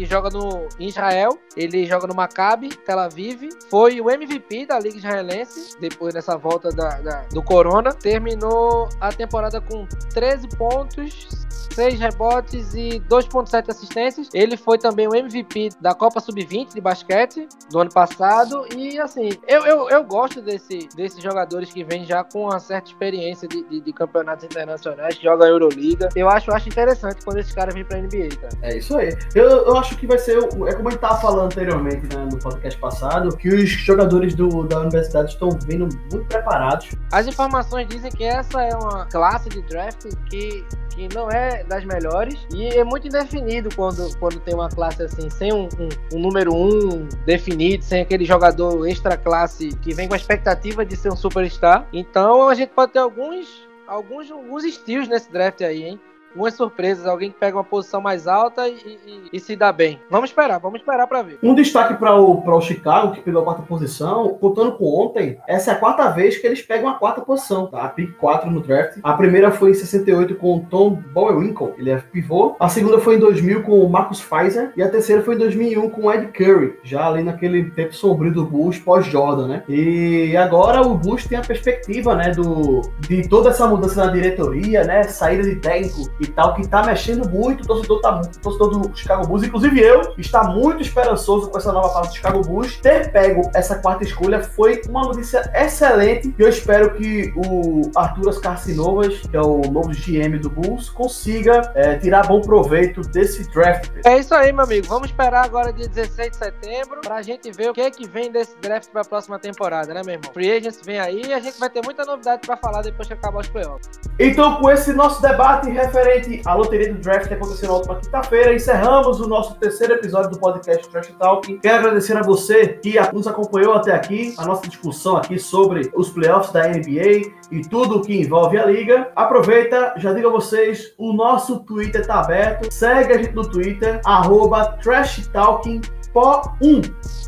[0.00, 1.38] Que joga no Israel.
[1.54, 3.50] Ele joga no Maccabi, Tel Aviv.
[3.68, 7.92] Foi o MVP da Liga Israelense, depois dessa volta da, da, do Corona.
[7.92, 11.28] Terminou a temporada com 13 pontos,
[11.74, 14.30] 6 rebotes e 2.7 assistências.
[14.32, 18.66] Ele foi também o MVP da Copa Sub-20 de basquete do ano passado.
[18.74, 22.88] E assim, eu, eu, eu gosto desse, desses jogadores que vêm já com uma certa
[22.88, 26.08] experiência de, de, de campeonatos internacionais, que jogam a Euroliga.
[26.16, 28.54] Eu acho, acho interessante quando esses caras vêm pra NBA, cara.
[28.62, 29.14] É isso aí.
[29.34, 32.38] Eu, eu acho que vai ser, é como a gente tava falando anteriormente né, no
[32.38, 36.90] podcast passado, que os jogadores do, da universidade estão vindo muito preparados.
[37.12, 41.84] As informações dizem que essa é uma classe de draft que que não é das
[41.84, 46.20] melhores e é muito indefinido quando, quando tem uma classe assim, sem um, um, um
[46.20, 51.10] número um definido, sem aquele jogador extra classe que vem com a expectativa de ser
[51.10, 51.86] um superstar.
[51.92, 56.00] Então a gente pode ter alguns alguns, alguns estilos nesse draft aí, hein?
[56.30, 60.00] Algumas surpresas, alguém que pega uma posição mais alta e, e, e se dá bem.
[60.10, 61.38] Vamos esperar, vamos esperar para ver.
[61.42, 65.72] Um destaque para o, o Chicago, que pegou a quarta posição, contando com ontem, essa
[65.72, 67.88] é a quarta vez que eles pegam a quarta posição, tá?
[67.88, 68.98] Pick 4 no draft.
[69.02, 72.56] A primeira foi em 68 com o Tom Bowerwinkle, ele é pivô.
[72.58, 74.72] A segunda foi em 2000 com o Marcus Pfizer.
[74.76, 78.32] E a terceira foi em 2001 com o Ed Curry, já ali naquele tempo sombrio
[78.32, 79.62] do Bulls pós-Jordan, né?
[79.68, 84.84] E agora o Bulls tem a perspectiva, né, do, de toda essa mudança na diretoria,
[84.84, 85.02] né?
[85.04, 87.64] Saída de técnico e tal, que tá mexendo muito.
[87.64, 91.72] O torcedor, tá, o torcedor do Chicago Bulls, inclusive eu, está muito esperançoso com essa
[91.72, 92.76] nova fase do Chicago Bulls.
[92.76, 96.34] Ter pego essa quarta escolha foi uma notícia excelente.
[96.38, 101.72] E eu espero que o Arturas Carcinovas, que é o novo GM do Bulls, consiga
[101.74, 103.90] é, tirar bom proveito desse draft.
[104.04, 104.86] É isso aí, meu amigo.
[104.86, 108.30] Vamos esperar agora dia 16 de setembro pra gente ver o que é que vem
[108.30, 110.32] desse draft pra próxima temporada, né, meu irmão?
[110.32, 113.14] Free Agents vem aí e a gente vai ter muita novidade pra falar depois que
[113.14, 113.88] acabar os playoffs.
[114.18, 116.09] Então, com esse nosso debate referente
[116.44, 120.38] à loteria do draft que aconteceu na última quinta-feira, encerramos o nosso terceiro episódio do
[120.38, 121.58] podcast Trash Talk.
[121.58, 126.10] Quero agradecer a você que nos acompanhou até aqui, a nossa discussão aqui sobre os
[126.10, 129.10] playoffs da NBA e tudo o que envolve a liga.
[129.14, 132.70] Aproveita, já digo a vocês, o nosso Twitter está aberto.
[132.72, 135.80] Segue a gente no Twitter, arroba Trash Talking
[136.14, 136.82] 1,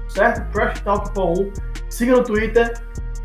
[0.09, 0.51] certo?
[0.53, 1.53] Trash Talking 1.
[1.89, 2.75] Siga no Twitter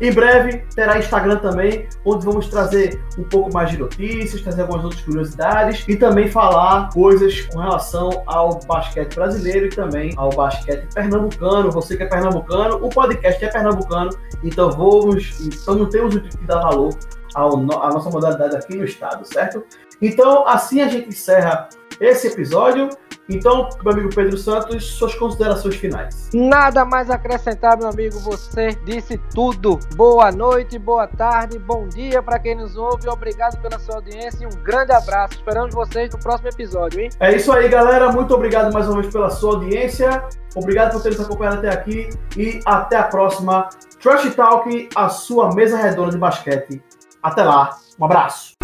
[0.00, 4.84] em breve terá Instagram também, onde vamos trazer um pouco mais de notícias, trazer algumas
[4.84, 10.86] outras curiosidades e também falar coisas com relação ao basquete brasileiro e também ao basquete
[10.94, 11.70] pernambucano.
[11.72, 14.10] Você que é pernambucano, o podcast é pernambucano,
[14.44, 16.90] então vamos, então não temos o que dar valor
[17.34, 19.64] à nossa modalidade aqui no estado, certo?
[20.00, 21.68] Então, assim a gente encerra
[22.00, 22.88] esse episódio.
[23.28, 26.30] Então, meu amigo Pedro Santos, suas considerações finais.
[26.32, 28.18] Nada mais acrescentar, meu amigo.
[28.20, 29.78] Você disse tudo.
[29.96, 33.06] Boa noite, boa tarde, bom dia para quem nos ouve.
[33.08, 35.34] Obrigado pela sua audiência e um grande abraço.
[35.34, 37.10] Esperamos vocês no próximo episódio, hein?
[37.20, 38.10] É isso aí, galera.
[38.10, 40.24] Muito obrigado mais uma vez pela sua audiência.
[40.54, 43.68] Obrigado por ter nos acompanhado até aqui e até a próxima.
[44.02, 46.82] Trash Talk, a sua mesa redonda de basquete.
[47.22, 47.76] Até lá.
[48.00, 48.54] Um abraço.